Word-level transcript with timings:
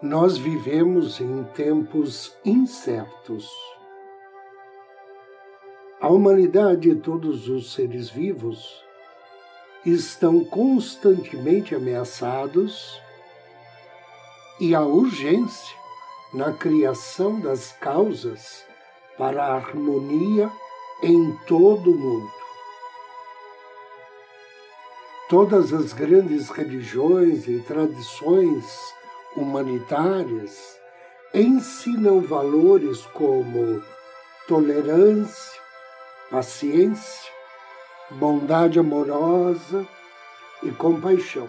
Nós 0.00 0.38
vivemos 0.38 1.20
em 1.20 1.42
tempos 1.54 2.32
incertos 2.44 3.50
a 6.00 6.06
humanidade 6.06 6.88
e 6.88 6.94
todos 6.94 7.48
os 7.48 7.72
seres 7.72 8.08
vivos 8.08 8.84
estão 9.84 10.44
constantemente 10.44 11.74
ameaçados 11.74 13.02
e 14.60 14.72
a 14.72 14.82
urgência 14.82 15.76
na 16.32 16.52
criação 16.52 17.40
das 17.40 17.72
causas 17.72 18.64
para 19.16 19.44
a 19.44 19.56
harmonia 19.56 20.48
em 21.02 21.36
todo 21.48 21.90
o 21.90 21.98
mundo. 21.98 22.32
Todas 25.28 25.72
as 25.72 25.92
grandes 25.92 26.50
religiões 26.50 27.48
e 27.48 27.58
tradições 27.62 28.96
humanitárias 29.36 30.78
ensinam 31.34 32.20
valores 32.20 33.04
como 33.12 33.82
tolerância, 34.46 35.60
paciência, 36.30 37.30
bondade 38.10 38.78
amorosa 38.78 39.86
e 40.62 40.70
compaixão. 40.70 41.48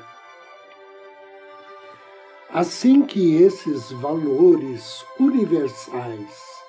Assim 2.52 3.06
que 3.06 3.42
esses 3.42 3.92
valores 3.92 5.06
universais 5.20 6.60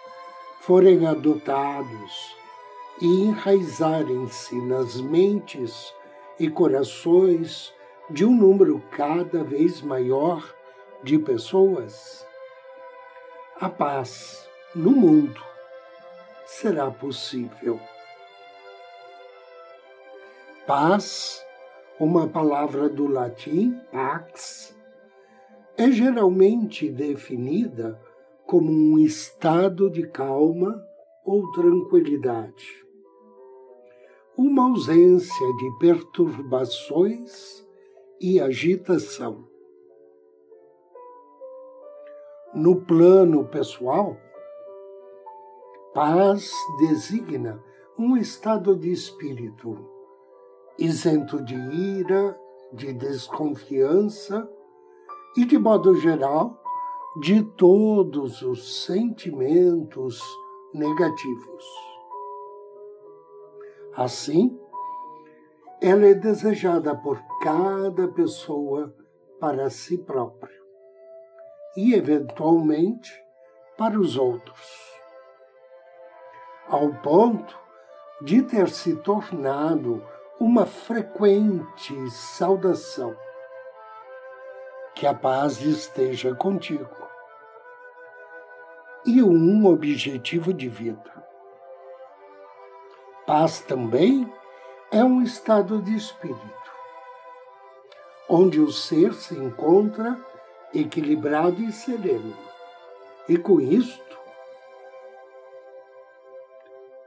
forem 0.60 1.06
adotados 1.06 2.36
e 3.00 3.06
enraizarem-se 3.06 4.60
nas 4.60 5.00
mentes 5.00 5.92
e 6.38 6.48
corações 6.50 7.72
de 8.10 8.24
um 8.24 8.36
número 8.36 8.80
cada 8.90 9.42
vez 9.42 9.80
maior 9.80 10.54
de 11.02 11.18
pessoas, 11.18 12.26
a 13.58 13.68
paz 13.68 14.48
no 14.74 14.90
mundo 14.90 15.40
será 16.46 16.90
possível. 16.90 17.80
Paz, 20.66 21.44
uma 21.98 22.28
palavra 22.28 22.88
do 22.88 23.06
latim 23.06 23.80
pax, 23.90 24.76
é 25.76 25.90
geralmente 25.90 26.90
definida 26.90 27.98
como 28.46 28.70
um 28.70 28.98
estado 28.98 29.88
de 29.88 30.06
calma 30.06 30.84
ou 31.24 31.50
tranquilidade, 31.52 32.84
uma 34.36 34.68
ausência 34.68 35.46
de 35.56 35.78
perturbações 35.78 37.66
e 38.20 38.38
agitação. 38.40 39.49
No 42.60 42.76
plano 42.82 43.46
pessoal, 43.46 44.18
paz 45.94 46.52
designa 46.78 47.58
um 47.98 48.18
estado 48.18 48.76
de 48.76 48.92
espírito 48.92 49.78
isento 50.78 51.42
de 51.42 51.54
ira, 51.54 52.38
de 52.70 52.92
desconfiança 52.92 54.46
e, 55.38 55.46
de 55.46 55.56
modo 55.56 55.94
geral, 55.94 56.62
de 57.22 57.42
todos 57.42 58.42
os 58.42 58.84
sentimentos 58.84 60.20
negativos. 60.74 61.64
Assim, 63.96 64.60
ela 65.80 66.04
é 66.04 66.12
desejada 66.12 66.94
por 66.94 67.18
cada 67.42 68.06
pessoa 68.08 68.94
para 69.40 69.70
si 69.70 69.96
própria 69.96 70.59
e, 71.76 71.94
eventualmente, 71.94 73.12
para 73.76 73.98
os 73.98 74.16
outros, 74.16 74.92
ao 76.68 76.92
ponto 76.94 77.58
de 78.20 78.42
ter 78.42 78.68
se 78.68 78.96
tornado 78.96 80.04
uma 80.38 80.66
frequente 80.66 82.10
saudação. 82.10 83.16
Que 84.94 85.06
a 85.06 85.14
paz 85.14 85.60
esteja 85.62 86.34
contigo. 86.34 86.88
E 89.06 89.22
um 89.22 89.66
objetivo 89.66 90.52
de 90.52 90.68
vida. 90.68 91.24
Paz 93.26 93.60
também 93.60 94.30
é 94.90 95.02
um 95.04 95.22
estado 95.22 95.80
de 95.80 95.94
espírito, 95.94 96.72
onde 98.28 98.60
o 98.60 98.70
ser 98.70 99.14
se 99.14 99.34
encontra 99.34 100.18
equilibrado 100.74 101.62
e 101.62 101.72
sereno. 101.72 102.36
E 103.28 103.36
com 103.36 103.60
isto, 103.60 104.18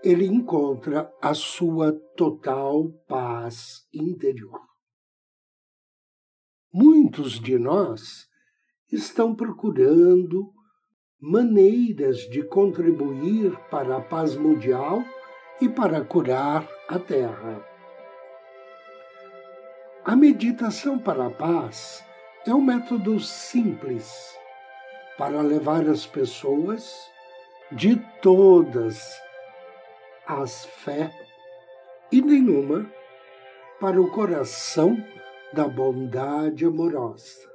ele 0.03 0.25
encontra 0.25 1.13
a 1.21 1.33
sua 1.33 1.93
total 2.15 2.89
paz 3.07 3.87
interior. 3.93 4.61
Muitos 6.73 7.39
de 7.39 7.57
nós 7.57 8.27
estão 8.91 9.35
procurando 9.35 10.51
maneiras 11.19 12.17
de 12.29 12.43
contribuir 12.43 13.57
para 13.69 13.97
a 13.97 14.01
paz 14.01 14.35
mundial 14.35 15.03
e 15.61 15.69
para 15.69 16.03
curar 16.03 16.67
a 16.89 16.99
Terra. 16.99 17.65
A 20.03 20.15
meditação 20.17 20.99
para 20.99 21.27
a 21.27 21.29
paz 21.29 22.03
é 22.45 22.53
um 22.53 22.61
método 22.61 23.19
simples 23.19 24.37
para 25.17 25.41
levar 25.41 25.87
as 25.87 26.05
pessoas 26.05 26.93
de 27.71 27.95
todas 28.21 29.01
as 30.27 30.65
fé 30.65 31.11
e 32.11 32.21
nenhuma 32.21 32.91
para 33.79 34.01
o 34.01 34.11
coração 34.11 34.97
da 35.53 35.67
bondade 35.67 36.65
amorosa, 36.65 37.49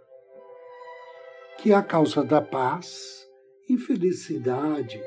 que 1.58 1.72
é 1.72 1.74
a 1.74 1.82
causa 1.82 2.24
da 2.24 2.40
paz 2.40 3.26
e 3.68 3.76
felicidade 3.76 5.00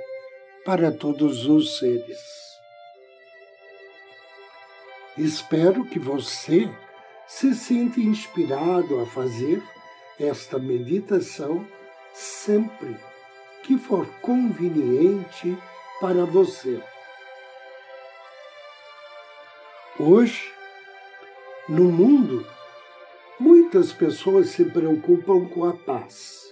para 0.64 0.92
todos 0.92 1.48
os 1.48 1.80
seres. 1.80 2.20
Espero 5.18 5.86
que 5.86 6.00
você 6.00 6.70
se 7.28 7.56
sinta 7.56 8.00
inspirado 8.00 9.00
a 9.00 9.06
fazer 9.06 9.64
esta 10.22 10.60
meditação 10.60 11.66
sempre 12.14 12.96
que 13.64 13.78
for 13.78 14.06
conveniente 14.22 15.58
para 16.00 16.26
você. 16.26 16.82
Hoje, 20.00 20.52
no 21.68 21.86
mundo, 21.86 22.46
muitas 23.40 23.92
pessoas 23.92 24.50
se 24.50 24.66
preocupam 24.66 25.48
com 25.48 25.66
a 25.66 25.74
paz 25.74 26.44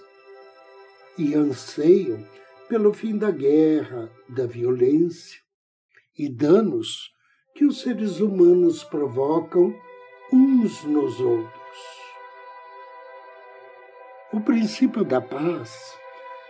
e 1.18 1.36
anseiam 1.36 2.28
pelo 2.68 2.94
fim 2.94 3.18
da 3.18 3.32
guerra, 3.32 4.12
da 4.28 4.46
violência 4.46 5.40
e 6.18 6.30
danos 6.30 7.12
que 7.56 7.66
os 7.66 7.82
seres 7.82 8.20
humanos 8.20 8.84
provocam 8.84 9.74
uns 10.32 10.84
nos 10.84 11.20
outros. 11.20 11.59
O 14.40 14.42
princípio 14.42 15.04
da 15.04 15.20
paz 15.20 15.98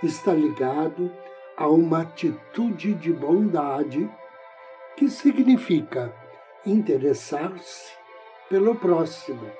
está 0.03 0.31
ligado 0.31 1.11
a 1.57 1.67
uma 1.67 2.03
atitude 2.03 2.93
de 2.93 3.11
bondade 3.11 4.07
que 4.95 5.09
significa 5.09 6.13
interessar-se 6.63 7.91
pelo 8.47 8.75
próximo 8.75 9.51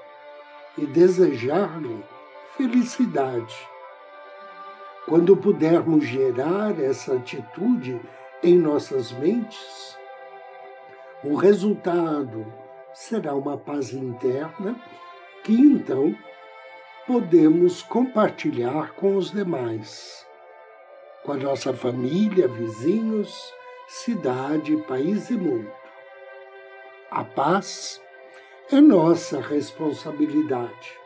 e 0.77 0.85
desejar-lhe 0.85 2.05
felicidade. 2.55 3.67
Quando 5.07 5.35
pudermos 5.35 6.05
gerar 6.05 6.79
essa 6.79 7.15
atitude 7.15 7.99
em 8.43 8.59
nossas 8.59 9.11
mentes, 9.11 9.97
o 11.23 11.33
resultado 11.33 12.45
será 12.93 13.33
uma 13.33 13.57
paz 13.57 13.91
interna 13.91 14.79
que 15.43 15.53
então 15.53 16.15
podemos 17.09 17.81
compartilhar 17.81 18.93
com 18.93 19.15
os 19.15 19.31
demais, 19.31 20.27
com 21.23 21.31
a 21.31 21.37
nossa 21.37 21.73
família, 21.73 22.47
vizinhos, 22.47 23.51
cidade, 23.87 24.77
país 24.87 25.31
e 25.31 25.33
mundo. 25.33 25.71
A 27.09 27.23
paz 27.23 27.99
é 28.71 28.79
nossa 28.79 29.41
responsabilidade. 29.41 30.99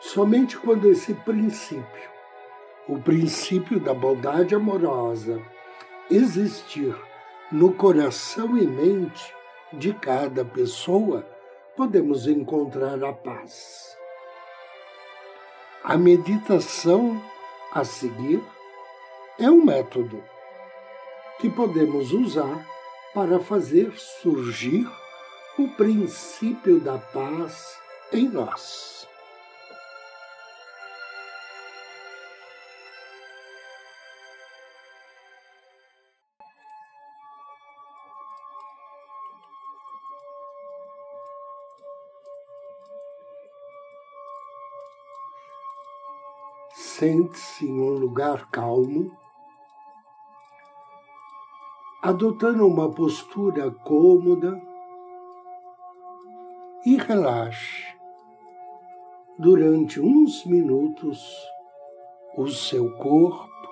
Somente 0.00 0.58
quando 0.58 0.90
esse 0.90 1.14
princípio, 1.14 2.10
o 2.88 2.98
princípio 2.98 3.78
da 3.78 3.94
bondade 3.94 4.56
amorosa, 4.56 5.40
existir 6.10 6.96
no 7.52 7.72
coração 7.72 8.58
e 8.58 8.66
mente 8.66 9.32
de 9.72 9.94
cada 9.94 10.44
pessoa, 10.44 11.24
podemos 11.76 12.26
encontrar 12.26 13.04
a 13.04 13.12
paz. 13.12 13.95
A 15.88 15.96
meditação 15.96 17.22
a 17.72 17.84
seguir 17.84 18.42
é 19.38 19.48
um 19.48 19.64
método 19.64 20.20
que 21.38 21.48
podemos 21.48 22.10
usar 22.12 22.66
para 23.14 23.38
fazer 23.38 23.92
surgir 23.96 24.84
o 25.56 25.68
princípio 25.76 26.80
da 26.80 26.98
paz 26.98 27.78
em 28.12 28.28
nós. 28.28 28.95
Sente-se 46.98 47.66
em 47.66 47.78
um 47.78 47.90
lugar 47.90 48.48
calmo, 48.50 49.14
adotando 52.00 52.66
uma 52.66 52.90
postura 52.90 53.70
cômoda 53.70 54.58
e 56.86 56.96
relaxe 56.96 57.94
durante 59.38 60.00
uns 60.00 60.46
minutos 60.46 61.22
o 62.34 62.48
seu 62.48 62.90
corpo 62.96 63.68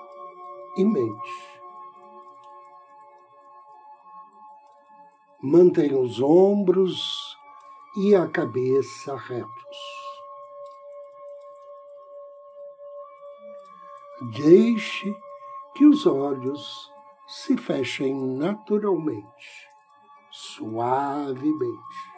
e 0.77 0.85
mente. 0.85 1.59
Mantenha 5.41 5.97
os 5.97 6.21
ombros 6.21 7.35
e 7.97 8.13
a 8.13 8.27
cabeça 8.27 9.15
retos. 9.15 10.04
Deixe 14.33 15.15
que 15.75 15.85
os 15.85 16.05
olhos 16.05 16.91
se 17.27 17.57
fechem 17.57 18.15
naturalmente, 18.37 19.67
suavemente. 20.31 22.15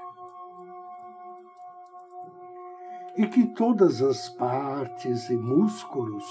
e 3.17 3.25
que 3.25 3.47
todas 3.47 4.01
as 4.01 4.29
partes 4.29 5.27
e 5.29 5.35
músculos 5.35 6.23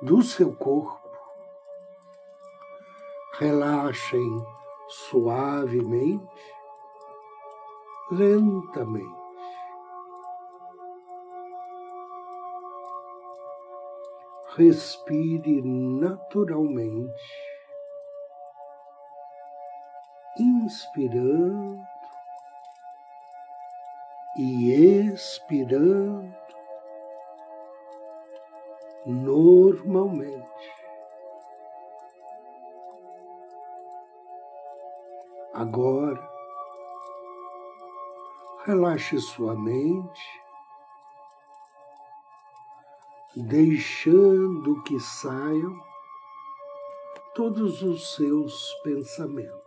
do 0.00 0.22
seu 0.22 0.54
corpo 0.54 0.98
relaxem 3.38 4.46
suavemente, 4.88 6.54
lentamente. 8.10 9.23
Respire 14.56 15.62
naturalmente, 15.62 17.12
inspirando 20.38 21.82
e 24.38 25.10
expirando 25.10 26.36
normalmente. 29.04 30.44
Agora, 35.52 36.30
relaxe 38.64 39.18
sua 39.18 39.56
mente, 39.56 40.43
deixando 43.36 44.82
que 44.82 44.98
saiam 45.00 45.80
todos 47.34 47.82
os 47.82 48.14
seus 48.14 48.72
pensamentos. 48.82 49.64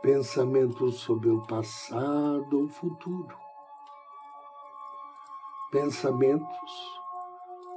pensamentos 0.00 1.00
sobre 1.00 1.28
o 1.28 1.42
passado 1.42 2.60
ou 2.60 2.68
futuro, 2.68 3.36
pensamentos 5.70 7.00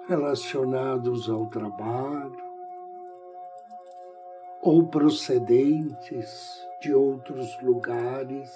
relacionados 0.08 1.30
ao 1.30 1.48
trabalho 1.48 2.52
ou 4.62 4.88
procedentes 4.88 6.30
de 6.82 6.94
outros 6.94 7.60
lugares 7.62 8.50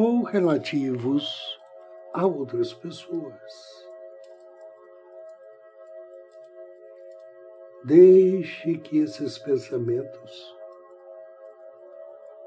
ou 0.00 0.22
relativos 0.22 1.58
a 2.14 2.24
outras 2.24 2.72
pessoas. 2.72 3.88
Deixe 7.84 8.78
que 8.78 8.98
esses 8.98 9.38
pensamentos 9.38 10.56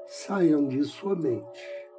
saiam 0.06 0.66
de 0.66 0.82
sua 0.82 1.14
mente, 1.14 1.90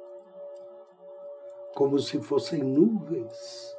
como 1.76 2.00
se 2.00 2.20
fossem 2.20 2.60
nuvens 2.60 3.76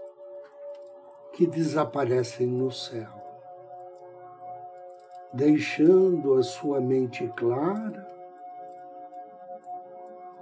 que 1.34 1.46
desaparecem 1.46 2.48
no 2.48 2.72
céu, 2.72 3.12
deixando 5.34 6.36
a 6.36 6.44
sua 6.44 6.80
mente 6.80 7.28
clara 7.36 8.15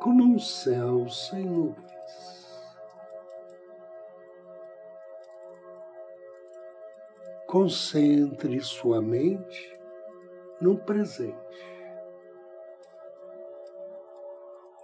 como 0.03 0.22
um 0.22 0.38
céu 0.38 1.07
sem 1.07 1.45
nuvens. 1.45 1.93
Concentre 7.48 8.60
sua 8.60 9.01
mente 9.01 9.79
no 10.60 10.77
presente, 10.77 11.38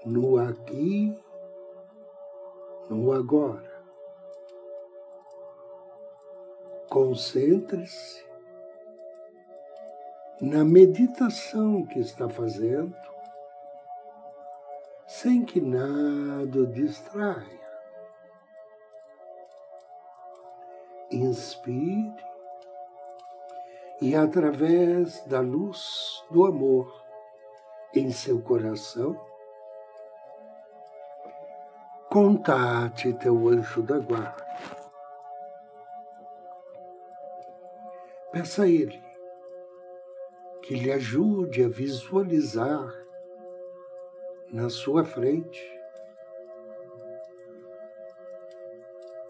no 0.05 0.37
aqui, 0.37 1.13
no 2.89 3.11
agora. 3.11 3.83
Concentre-se 6.89 8.25
na 10.39 10.63
meditação 10.63 11.85
que 11.87 11.99
está 11.99 12.29
fazendo, 12.29 13.08
sem 15.21 15.43
que 15.43 15.59
nada 15.59 16.59
o 16.59 16.65
distraia. 16.65 17.59
Inspire 21.11 22.15
e 23.99 24.15
através 24.15 25.21
da 25.25 25.41
luz 25.41 26.23
do 26.31 26.45
amor 26.45 27.03
em 27.93 28.13
seu 28.13 28.41
coração, 28.41 29.19
contate 32.09 33.11
teu 33.15 33.49
anjo 33.49 33.83
da 33.83 33.99
guarda. 33.99 34.47
Peça 38.31 38.63
a 38.63 38.67
ele 38.69 39.03
que 40.61 40.75
lhe 40.75 40.89
ajude 40.93 41.65
a 41.65 41.67
visualizar 41.67 43.08
na 44.51 44.69
sua 44.69 45.05
frente 45.05 45.79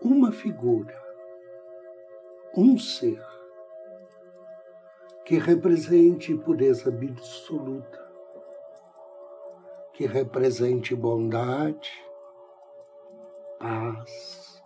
uma 0.01 0.31
figura, 0.31 0.97
um 2.55 2.77
ser 2.77 3.21
que 5.25 5.37
represente 5.37 6.33
pureza 6.35 6.89
absoluta, 6.89 8.09
que 9.93 10.07
represente 10.07 10.95
bondade, 10.95 11.91
paz, 13.59 14.63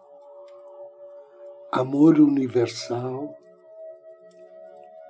amor 1.71 2.19
universal, 2.19 3.35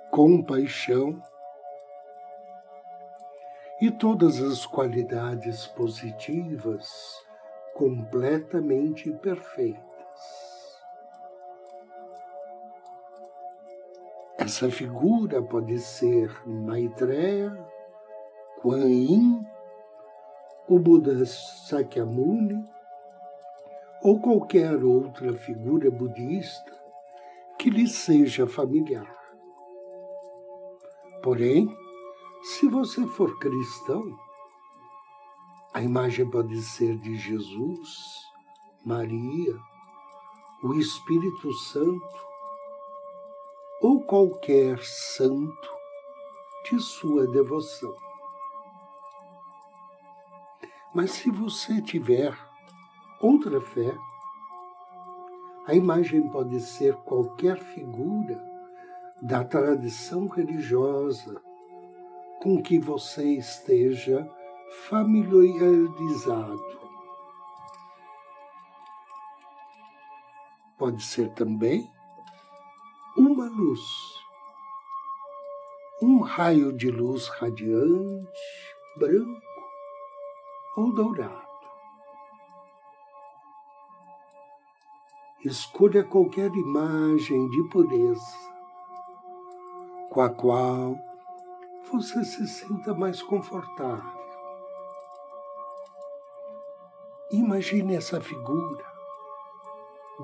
compaixão 0.09 1.21
e 3.83 3.91
todas 3.91 4.41
as 4.41 4.65
qualidades 4.65 5.67
positivas 5.67 6.89
completamente 7.73 9.11
perfeitas. 9.11 9.83
Essa 14.37 14.71
figura 14.71 15.43
pode 15.43 15.77
ser 15.79 16.31
Maitreya, 16.47 17.51
Kuan 18.61 18.87
Yin, 18.87 19.45
o 20.69 20.79
Buda 20.79 21.25
Sakyamuni 21.25 22.63
ou 24.01 24.21
qualquer 24.21 24.81
outra 24.81 25.33
figura 25.33 25.91
budista 25.91 26.71
que 27.59 27.69
lhe 27.69 27.89
seja 27.89 28.47
familiar. 28.47 29.13
Porém, 31.21 31.82
se 32.43 32.67
você 32.67 33.07
for 33.07 33.39
cristão, 33.39 34.19
a 35.73 35.81
imagem 35.81 36.29
pode 36.29 36.61
ser 36.61 36.97
de 36.97 37.15
Jesus, 37.15 38.21
Maria, 38.85 39.57
o 40.61 40.73
Espírito 40.73 41.53
Santo 41.53 42.27
ou 43.81 44.03
qualquer 44.03 44.77
santo 44.83 45.69
de 46.69 46.81
sua 46.81 47.25
devoção. 47.27 47.95
Mas 50.93 51.11
se 51.11 51.31
você 51.31 51.81
tiver 51.81 52.37
outra 53.21 53.61
fé, 53.61 53.97
a 55.65 55.73
imagem 55.73 56.29
pode 56.29 56.59
ser 56.59 56.93
qualquer 57.03 57.57
figura 57.57 58.37
da 59.21 59.45
tradição 59.45 60.27
religiosa 60.27 61.41
com 62.41 62.61
que 62.61 62.79
você 62.79 63.23
esteja 63.37 64.29
familiarizado. 64.87 66.61
Pode 70.77 71.01
ser 71.03 71.33
também 71.33 71.89
uma 73.15 73.45
luz, 73.45 73.79
um 76.01 76.19
raio 76.21 76.73
de 76.73 76.89
luz 76.89 77.27
radiante, 77.27 78.27
branco 78.97 79.41
ou 80.75 80.93
dourado. 80.93 81.43
Escolha 85.45 86.03
qualquer 86.03 86.51
imagem 86.53 87.49
de 87.49 87.63
pureza 87.69 88.53
com 90.09 90.21
a 90.21 90.29
qual 90.29 90.95
você 91.91 92.23
se 92.23 92.47
sinta 92.47 92.93
mais 92.93 93.21
confortável. 93.21 94.23
Imagine 97.31 97.95
essa 97.95 98.21
figura 98.21 98.85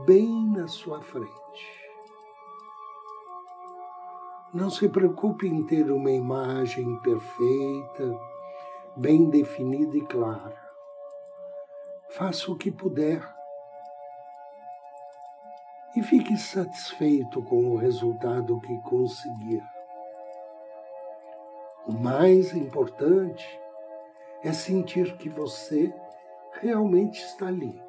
bem 0.05 0.51
na 0.51 0.67
sua 0.67 1.01
frente. 1.01 1.79
Não 4.53 4.69
se 4.69 4.87
preocupe 4.89 5.47
em 5.47 5.63
ter 5.63 5.91
uma 5.91 6.11
imagem 6.11 6.99
perfeita, 7.01 8.19
bem 8.95 9.29
definida 9.29 9.95
e 9.97 10.01
clara. 10.01 10.57
Faça 12.09 12.51
o 12.51 12.55
que 12.55 12.71
puder 12.71 13.21
e 15.95 16.03
fique 16.03 16.37
satisfeito 16.37 17.43
com 17.43 17.71
o 17.71 17.75
resultado 17.75 18.59
que 18.61 18.77
conseguir. 18.81 19.78
O 21.89 21.91
mais 21.91 22.53
importante 22.53 23.43
é 24.43 24.53
sentir 24.53 25.17
que 25.17 25.27
você 25.27 25.91
realmente 26.61 27.19
está 27.19 27.47
ali, 27.47 27.81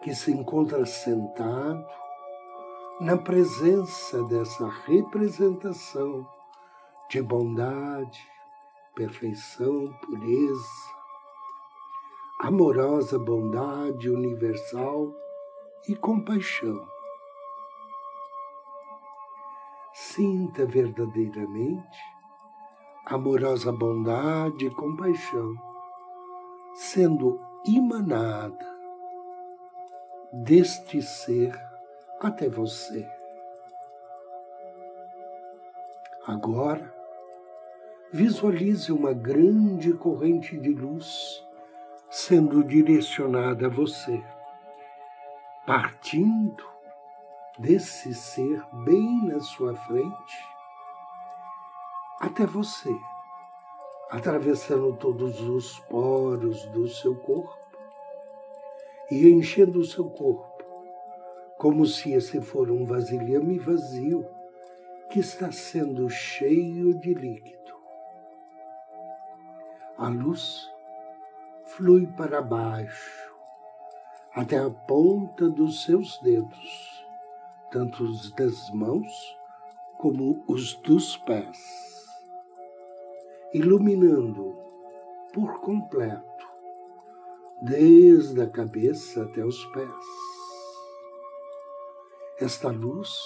que 0.00 0.14
se 0.14 0.30
encontra 0.30 0.86
sentado 0.86 1.84
na 3.00 3.16
presença 3.16 4.22
dessa 4.28 4.68
representação 4.86 6.24
de 7.10 7.20
bondade, 7.20 8.20
perfeição, 8.94 9.92
pureza, 9.94 10.94
amorosa 12.42 13.18
bondade 13.18 14.08
universal 14.08 15.12
e 15.88 15.96
compaixão. 15.96 16.86
Sinta 19.92 20.64
verdadeiramente 20.64 22.13
amorosa 23.06 23.70
bondade 23.70 24.66
e 24.66 24.70
compaixão, 24.70 25.54
sendo 26.74 27.38
emanada 27.66 28.66
deste 30.32 31.02
ser 31.02 31.54
até 32.20 32.48
você. 32.48 33.06
Agora, 36.26 36.92
visualize 38.10 38.90
uma 38.90 39.12
grande 39.12 39.92
corrente 39.92 40.56
de 40.56 40.72
luz 40.72 41.44
sendo 42.10 42.64
direcionada 42.64 43.66
a 43.66 43.70
você, 43.70 44.24
partindo 45.66 46.64
desse 47.58 48.14
ser 48.14 48.64
bem 48.84 49.26
na 49.26 49.40
sua 49.40 49.74
frente 49.74 50.53
até 52.20 52.46
você, 52.46 52.94
atravessando 54.10 54.96
todos 54.96 55.40
os 55.40 55.78
poros 55.80 56.64
do 56.66 56.88
seu 56.88 57.16
corpo 57.16 57.58
e 59.10 59.28
enchendo 59.28 59.80
o 59.80 59.84
seu 59.84 60.08
corpo, 60.08 60.64
como 61.58 61.84
se 61.86 62.12
esse 62.12 62.40
for 62.40 62.70
um 62.70 62.84
vasilhame 62.84 63.58
vazio 63.58 64.26
que 65.10 65.20
está 65.20 65.50
sendo 65.50 66.08
cheio 66.08 66.94
de 66.94 67.14
líquido. 67.14 67.74
A 69.98 70.08
luz 70.08 70.70
flui 71.64 72.06
para 72.06 72.40
baixo, 72.42 73.32
até 74.32 74.58
a 74.58 74.70
ponta 74.70 75.48
dos 75.48 75.84
seus 75.84 76.18
dedos, 76.18 77.06
tanto 77.70 78.04
os 78.04 78.30
das 78.32 78.70
mãos 78.70 79.36
como 79.98 80.44
os 80.48 80.74
dos 80.74 81.16
pés 81.18 81.93
iluminando 83.54 84.52
por 85.32 85.60
completo, 85.60 86.46
desde 87.62 88.42
a 88.42 88.50
cabeça 88.50 89.22
até 89.22 89.44
os 89.44 89.64
pés. 89.66 89.88
Esta 92.40 92.68
luz 92.68 93.16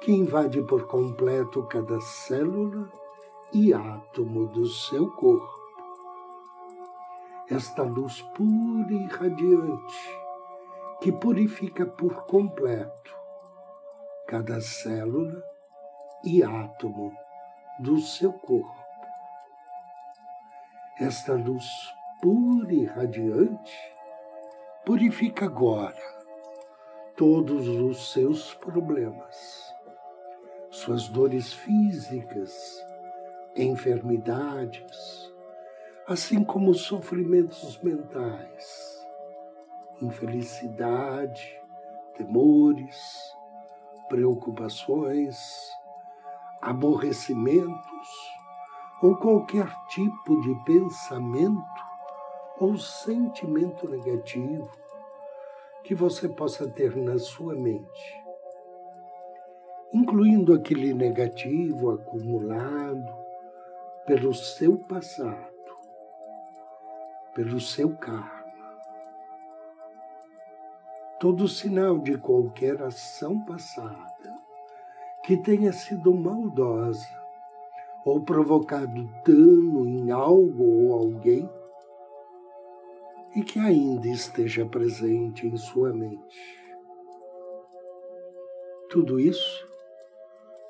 que 0.00 0.10
invade 0.10 0.62
por 0.62 0.86
completo 0.86 1.62
cada 1.64 2.00
célula 2.00 2.90
e 3.52 3.74
átomo 3.74 4.46
do 4.46 4.66
seu 4.66 5.10
corpo. 5.12 5.62
Esta 7.50 7.82
luz 7.82 8.22
pura 8.34 8.92
e 8.92 9.06
radiante 9.08 10.18
que 11.02 11.12
purifica 11.12 11.84
por 11.84 12.24
completo 12.24 13.14
cada 14.26 14.58
célula 14.62 15.44
e 16.24 16.42
átomo 16.42 17.12
do 17.80 17.98
seu 17.98 18.32
corpo 18.32 18.83
esta 21.00 21.34
luz 21.34 21.66
pura 22.22 22.72
e 22.72 22.84
radiante 22.84 23.76
purifica 24.84 25.46
agora 25.46 26.14
todos 27.16 27.66
os 27.68 28.12
seus 28.12 28.54
problemas, 28.54 29.74
suas 30.70 31.08
dores 31.08 31.52
físicas, 31.52 32.54
enfermidades, 33.56 35.32
assim 36.06 36.44
como 36.44 36.70
os 36.70 36.82
sofrimentos 36.82 37.78
mentais, 37.82 39.04
infelicidade, 40.02 41.60
temores, 42.16 42.96
preocupações, 44.08 45.38
aborrecimentos, 46.60 48.33
ou 49.04 49.14
qualquer 49.16 49.70
tipo 49.88 50.40
de 50.40 50.54
pensamento 50.64 51.62
ou 52.58 52.78
sentimento 52.78 53.86
negativo 53.86 54.66
que 55.82 55.94
você 55.94 56.26
possa 56.26 56.66
ter 56.66 56.96
na 56.96 57.18
sua 57.18 57.54
mente, 57.54 58.24
incluindo 59.92 60.54
aquele 60.54 60.94
negativo 60.94 61.90
acumulado 61.90 63.14
pelo 64.06 64.32
seu 64.32 64.78
passado, 64.78 65.52
pelo 67.34 67.60
seu 67.60 67.94
karma. 67.98 68.42
Todo 71.20 71.46
sinal 71.46 71.98
de 71.98 72.16
qualquer 72.16 72.80
ação 72.80 73.38
passada 73.44 74.34
que 75.22 75.36
tenha 75.36 75.74
sido 75.74 76.14
maldosa 76.14 77.23
ou 78.04 78.22
provocado 78.22 79.08
dano 79.26 79.86
em 79.86 80.10
algo 80.10 80.64
ou 80.64 80.92
alguém 80.92 81.48
e 83.34 83.42
que 83.42 83.58
ainda 83.58 84.06
esteja 84.08 84.66
presente 84.66 85.46
em 85.46 85.56
sua 85.56 85.92
mente. 85.92 86.62
Tudo 88.90 89.18
isso 89.18 89.66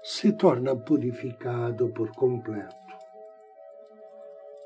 se 0.03 0.33
torna 0.33 0.75
purificado 0.77 1.89
por 1.91 2.11
completo. 2.13 2.75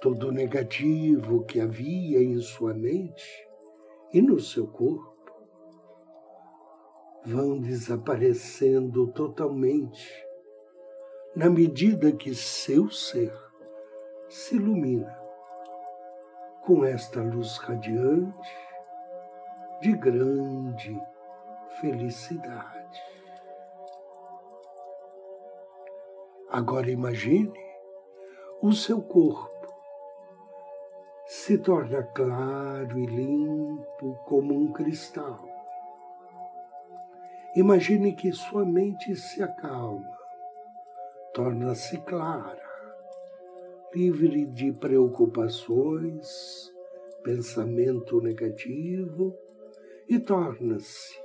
Todo 0.01 0.31
negativo 0.31 1.45
que 1.45 1.61
havia 1.61 2.23
em 2.23 2.39
sua 2.39 2.73
mente 2.73 3.49
e 4.13 4.23
no 4.23 4.39
seu 4.39 4.69
corpo 4.69 5.17
vão 7.25 7.59
desaparecendo 7.59 9.09
totalmente 9.09 10.28
na 11.37 11.49
medida 11.49 12.13
que 12.13 12.35
seu 12.35 12.91
ser 12.91 13.33
se 14.29 14.57
ilumina 14.57 15.17
com 16.63 16.85
esta 16.85 17.23
luz 17.23 17.57
radiante 17.59 18.57
de 19.81 19.93
grande 19.93 21.01
felicidade. 21.81 23.03
Agora 26.51 26.91
imagine 26.91 27.53
o 28.61 28.73
seu 28.73 29.01
corpo 29.01 29.73
se 31.27 31.59
torna 31.59 32.03
claro 32.03 32.99
e 32.99 33.07
limpo 33.07 34.15
como 34.25 34.55
um 34.55 34.73
cristal. 34.73 35.39
Imagine 37.55 38.15
que 38.15 38.33
sua 38.33 38.65
mente 38.65 39.15
se 39.15 39.43
acalma, 39.43 40.18
torna-se 41.39 41.97
clara 41.99 42.69
livre 43.95 44.45
de 44.47 44.73
preocupações, 44.73 46.69
pensamento 47.23 48.21
negativo 48.21 49.39
e 50.09 50.19
torna-se 50.19 51.17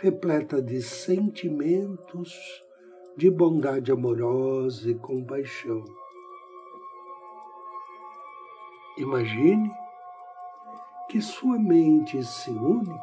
repleta 0.00 0.60
de 0.60 0.82
sentimentos 0.82 2.64
de 3.16 3.30
bondade 3.30 3.92
amorosa 3.92 4.90
e 4.90 4.96
compaixão. 4.96 5.84
Imagine 8.96 9.70
que 11.08 11.22
sua 11.22 11.60
mente 11.60 12.24
se 12.24 12.50
une 12.50 13.00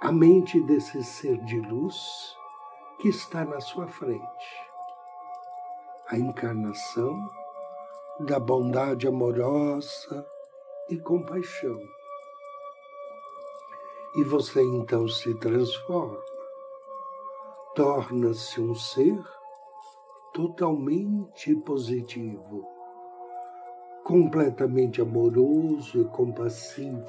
à 0.00 0.12
mente 0.12 0.60
desse 0.60 1.02
ser 1.02 1.38
de 1.38 1.58
luz 1.58 2.36
que 3.00 3.08
está 3.08 3.44
na 3.44 3.60
sua 3.60 3.88
frente. 3.88 4.67
A 6.10 6.16
encarnação 6.16 7.14
da 8.20 8.40
bondade 8.40 9.06
amorosa 9.06 10.26
e 10.88 10.96
compaixão. 10.96 11.78
E 14.16 14.24
você 14.24 14.62
então 14.62 15.06
se 15.06 15.34
transforma, 15.34 16.18
torna-se 17.74 18.58
um 18.58 18.74
ser 18.74 19.22
totalmente 20.32 21.54
positivo, 21.56 22.66
completamente 24.02 25.02
amoroso 25.02 26.00
e 26.00 26.04
compassivo, 26.06 27.06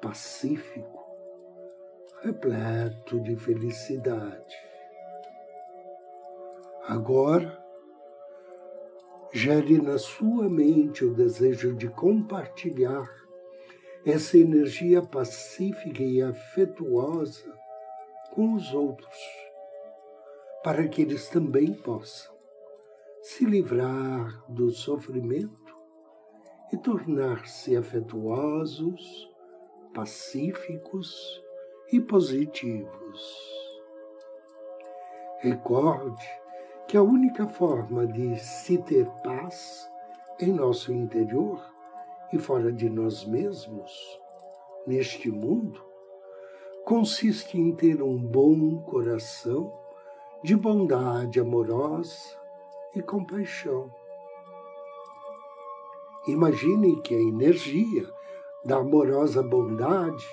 pacífico, 0.00 1.04
repleto 2.22 3.20
de 3.20 3.36
felicidade. 3.36 4.56
Agora, 6.88 7.65
gere 9.32 9.80
na 9.80 9.98
sua 9.98 10.48
mente 10.48 11.04
o 11.04 11.14
desejo 11.14 11.74
de 11.74 11.88
compartilhar 11.88 13.08
essa 14.04 14.38
energia 14.38 15.02
pacífica 15.02 16.02
e 16.02 16.22
afetuosa 16.22 17.52
com 18.32 18.54
os 18.54 18.72
outros, 18.72 19.16
para 20.62 20.86
que 20.86 21.02
eles 21.02 21.28
também 21.28 21.72
possam 21.72 22.34
se 23.20 23.44
livrar 23.44 24.44
do 24.48 24.70
sofrimento 24.70 25.76
e 26.72 26.76
tornar-se 26.76 27.76
afetuosos, 27.76 29.28
pacíficos 29.92 31.42
e 31.92 32.00
positivos. 32.00 33.20
Recorde 35.40 36.45
que 36.88 36.96
a 36.96 37.02
única 37.02 37.48
forma 37.48 38.06
de 38.06 38.38
se 38.38 38.78
ter 38.78 39.06
paz 39.24 39.90
em 40.38 40.52
nosso 40.52 40.92
interior 40.92 41.60
e 42.32 42.38
fora 42.38 42.70
de 42.70 42.88
nós 42.88 43.24
mesmos, 43.24 44.20
neste 44.86 45.28
mundo, 45.28 45.84
consiste 46.84 47.58
em 47.58 47.74
ter 47.74 48.00
um 48.00 48.16
bom 48.16 48.80
coração 48.82 49.72
de 50.44 50.54
bondade 50.54 51.40
amorosa 51.40 52.38
e 52.94 53.02
compaixão. 53.02 53.92
Imagine 56.28 57.02
que 57.02 57.16
a 57.16 57.20
energia 57.20 58.08
da 58.64 58.76
amorosa 58.76 59.42
bondade 59.42 60.26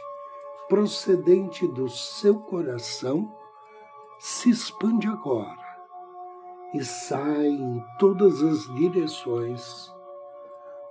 procedente 0.69 1.67
do 1.69 1.89
seu 1.89 2.39
coração 2.41 3.31
se 4.19 4.51
expande 4.51 5.07
agora 5.07 5.62
e 6.73 6.83
sai 6.83 7.47
em 7.47 7.83
todas 7.99 8.41
as 8.41 8.75
direções 8.75 9.91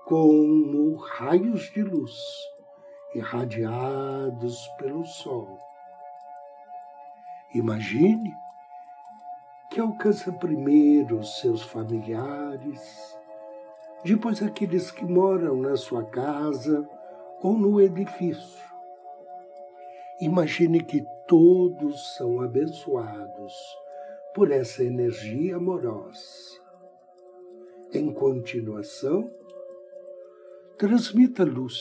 como 0.04 0.94
raios 0.96 1.62
de 1.72 1.82
luz 1.82 2.16
irradiados 3.14 4.66
pelo 4.78 5.04
sol. 5.04 5.58
Imagine 7.54 8.32
que 9.70 9.80
alcança 9.80 10.32
primeiro 10.32 11.18
os 11.18 11.40
seus 11.40 11.62
familiares, 11.62 13.18
depois 14.04 14.42
aqueles 14.42 14.90
que 14.90 15.04
moram 15.04 15.56
na 15.56 15.76
sua 15.76 16.04
casa 16.04 16.88
ou 17.42 17.58
no 17.58 17.80
edifício. 17.80 18.64
Imagine 20.20 20.82
que 20.82 21.04
todos 21.26 22.14
são 22.16 22.40
abençoados 22.40 23.81
por 24.34 24.50
essa 24.50 24.82
energia 24.82 25.56
amorosa. 25.56 26.60
Em 27.92 28.12
continuação, 28.12 29.30
transmita 30.78 31.44
luz 31.44 31.76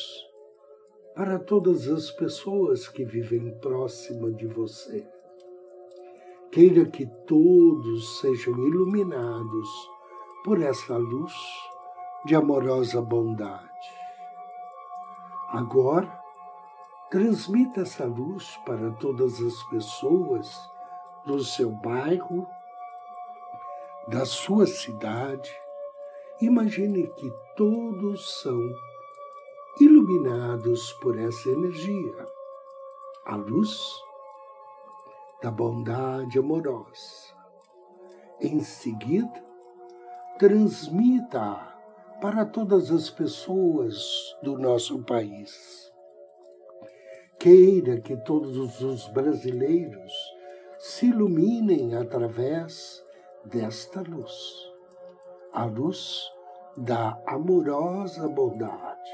para 1.15 1.39
todas 1.39 1.87
as 1.87 2.11
pessoas 2.11 2.87
que 2.87 3.05
vivem 3.05 3.57
próxima 3.59 4.31
de 4.31 4.47
você. 4.47 5.07
Queira 6.51 6.85
que 6.85 7.05
todos 7.25 8.19
sejam 8.19 8.53
iluminados 8.67 9.69
por 10.43 10.61
essa 10.61 10.97
luz 10.97 11.33
de 12.25 12.35
amorosa 12.35 13.01
bondade. 13.01 13.71
Agora, 15.47 16.19
transmita 17.09 17.81
essa 17.81 18.05
luz 18.05 18.57
para 18.65 18.91
todas 18.91 19.41
as 19.41 19.63
pessoas 19.69 20.70
do 21.25 21.43
seu 21.43 21.69
bairro, 21.69 22.47
da 24.07 24.25
sua 24.25 24.65
cidade. 24.65 25.51
Imagine 26.41 27.07
que 27.07 27.31
todos 27.55 28.41
são 28.41 28.59
iluminados 29.79 30.91
por 30.93 31.17
essa 31.17 31.49
energia, 31.49 32.25
a 33.25 33.35
luz 33.35 33.79
da 35.41 35.51
bondade 35.51 36.37
amorosa. 36.39 37.31
Em 38.39 38.59
seguida, 38.61 39.43
transmita 40.37 41.71
para 42.19 42.45
todas 42.45 42.91
as 42.91 43.09
pessoas 43.09 44.35
do 44.41 44.57
nosso 44.57 45.03
país. 45.03 45.91
Queira 47.39 47.99
que 47.99 48.15
todos 48.17 48.81
os 48.81 49.07
brasileiros 49.09 50.13
se 50.81 51.05
iluminem 51.05 51.93
através 51.95 53.05
desta 53.45 54.01
luz, 54.01 54.33
a 55.53 55.63
luz 55.63 56.23
da 56.75 57.21
amorosa 57.27 58.27
bondade. 58.27 59.11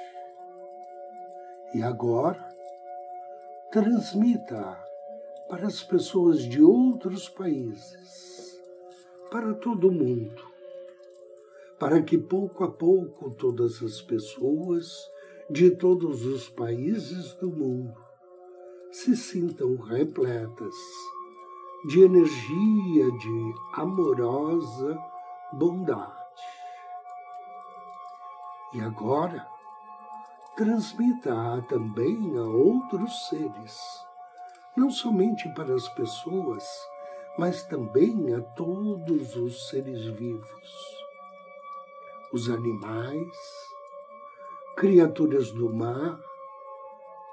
E 1.75 1.83
agora, 1.83 2.41
transmita 3.69 4.81
para 5.49 5.67
as 5.67 5.83
pessoas 5.83 6.43
de 6.43 6.63
outros 6.63 7.27
países, 7.27 8.61
para 9.29 9.53
todo 9.53 9.91
mundo, 9.91 10.41
para 11.77 12.01
que 12.01 12.17
pouco 12.17 12.63
a 12.63 12.71
pouco 12.71 13.29
todas 13.31 13.83
as 13.83 14.01
pessoas 14.01 15.11
de 15.49 15.71
todos 15.71 16.25
os 16.25 16.47
países 16.47 17.33
do 17.33 17.49
mundo 17.49 17.93
se 18.89 19.17
sintam 19.17 19.75
repletas 19.75 20.73
de 21.85 22.01
energia 22.03 23.11
de 23.11 23.55
amorosa 23.73 24.97
bondade. 25.53 26.13
E 28.73 28.81
agora, 28.81 29.47
transmita-a 30.55 31.61
também 31.63 32.37
a 32.37 32.41
outros 32.41 33.27
seres, 33.27 34.05
não 34.75 34.89
somente 34.89 35.47
para 35.53 35.73
as 35.73 35.87
pessoas, 35.89 36.67
mas 37.37 37.63
também 37.63 38.33
a 38.33 38.41
todos 38.41 39.35
os 39.35 39.69
seres 39.69 40.03
vivos, 40.05 40.97
os 42.33 42.49
animais, 42.49 43.37
criaturas 44.75 45.51
do 45.51 45.71
mar, 45.73 46.19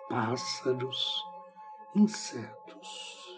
pássaros, 0.08 1.24
insetos, 1.96 3.33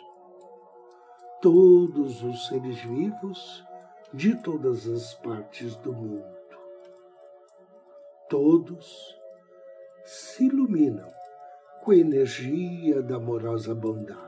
todos 1.40 2.22
os 2.22 2.46
seres 2.46 2.80
vivos 2.82 3.64
de 4.12 4.34
todas 4.36 4.88
as 4.88 5.14
partes 5.14 5.76
do 5.76 5.92
mundo. 5.92 6.36
Todos 8.28 9.16
se 10.04 10.46
iluminam 10.46 11.12
com 11.82 11.92
a 11.92 11.96
energia 11.96 13.02
da 13.02 13.16
amorosa 13.16 13.74
bondade. 13.74 14.26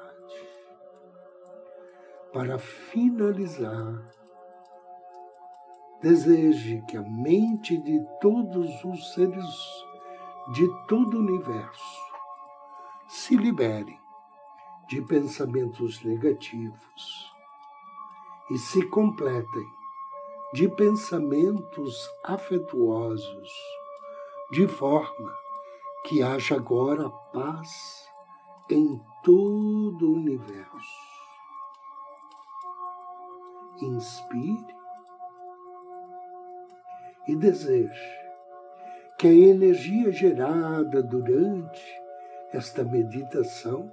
Para 2.33 2.59
finalizar, 2.59 4.05
deseje 6.03 6.83
que 6.89 6.97
a 6.97 7.03
mente 7.03 7.77
de 7.79 8.07
todos 8.21 8.85
os 8.85 9.13
seres 9.15 9.45
de 10.55 10.87
todo 10.87 11.17
o 11.17 11.21
universo 11.21 12.01
se 13.09 13.37
libere 13.37 13.98
de 14.89 15.03
pensamentos 15.03 16.03
negativos 16.03 17.33
e 18.51 18.57
se 18.57 18.87
completem 18.87 19.67
de 20.55 20.67
pensamentos 20.67 22.09
afetuosos, 22.25 23.51
de 24.51 24.67
forma 24.67 25.31
que 26.05 26.23
haja 26.23 26.55
agora 26.55 27.11
paz 27.11 28.09
em 28.71 28.99
todo 29.23 30.11
o 30.11 30.15
universo. 30.15 31.09
Inspire 33.83 34.75
e 37.29 37.37
deseje 37.37 38.19
que 39.19 39.29
a 39.29 39.33
energia 39.33 40.11
gerada 40.11 41.03
durante 41.03 41.85
esta 42.55 42.83
meditação 42.83 43.93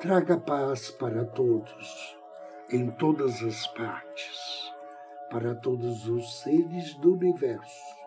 traga 0.00 0.38
paz 0.38 0.90
para 0.90 1.24
todos, 1.24 2.18
em 2.72 2.90
todas 2.90 3.42
as 3.42 3.66
partes, 3.68 4.72
para 5.30 5.54
todos 5.54 6.08
os 6.08 6.40
seres 6.40 6.94
do 6.94 7.12
universo 7.12 8.00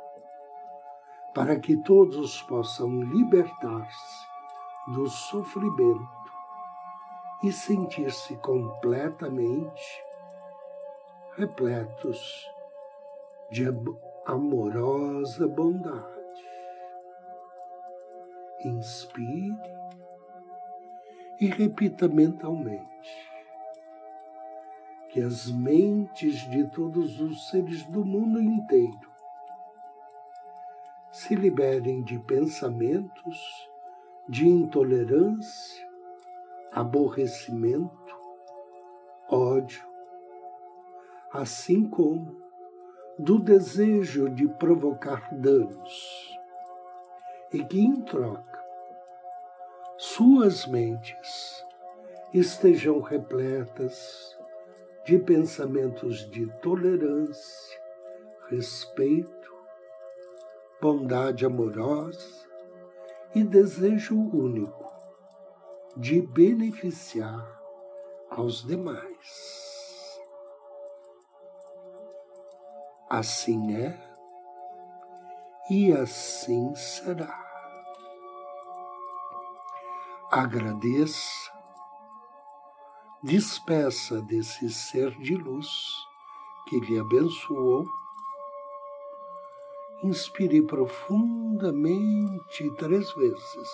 para 1.33 1.59
que 1.59 1.75
todos 1.77 2.41
possam 2.43 3.01
libertar-se 3.01 4.27
do 4.93 5.07
sofrimento 5.07 6.09
e 7.43 7.51
sentir-se 7.51 8.35
completamente 8.37 10.03
repletos 11.35 12.47
de 13.49 13.65
amorosa 14.25 15.47
bondade. 15.47 16.13
Inspire 18.63 19.72
e 21.39 21.47
repita 21.47 22.07
mentalmente. 22.07 22.87
Que 25.09 25.21
as 25.21 25.51
mentes 25.51 26.39
de 26.49 26.67
todos 26.71 27.19
os 27.21 27.49
seres 27.49 27.83
do 27.85 28.03
mundo 28.03 28.41
inteiro 28.41 29.11
se 31.11 31.35
liberem 31.35 32.01
de 32.01 32.17
pensamentos 32.17 33.69
de 34.27 34.47
intolerância, 34.47 35.87
aborrecimento, 36.71 38.17
ódio, 39.29 39.85
assim 41.31 41.87
como 41.87 42.41
do 43.19 43.37
desejo 43.37 44.29
de 44.29 44.47
provocar 44.47 45.31
danos, 45.35 46.35
e 47.51 47.63
que, 47.63 47.79
em 47.79 48.01
troca, 48.01 48.62
suas 49.97 50.65
mentes 50.65 51.63
estejam 52.33 52.99
repletas 52.99 54.35
de 55.05 55.19
pensamentos 55.19 56.29
de 56.31 56.47
tolerância, 56.61 57.79
respeito, 58.49 59.53
bondade 60.81 61.45
amorosa 61.45 62.47
e 63.35 63.43
desejo 63.43 64.15
único 64.15 64.91
de 65.95 66.21
beneficiar 66.21 67.61
aos 68.29 68.63
demais. 68.65 70.19
Assim 73.09 73.75
é 73.75 74.13
e 75.69 75.91
assim 75.91 76.73
será. 76.75 77.42
Agradeça, 80.35 81.51
despeça 83.21 84.19
desse 84.23 84.67
ser 84.67 85.11
de 85.19 85.35
luz 85.35 85.67
que 86.67 86.79
lhe 86.79 86.99
abençoou 86.99 87.85
Inspire 90.03 90.63
profundamente 90.63 92.69
três 92.77 93.13
vezes. 93.13 93.69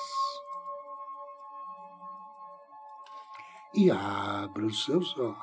E 3.73 3.89
abra 3.89 4.65
os 4.65 4.83
seus 4.85 5.17
olhos. 5.17 5.37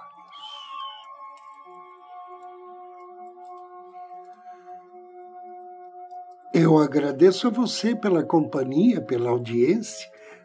Eu 6.55 6.79
agradeço 6.79 7.49
a 7.49 7.51
você 7.51 7.97
pela 7.97 8.23
companhia, 8.23 9.01
pela 9.01 9.31
audiência. 9.31 10.09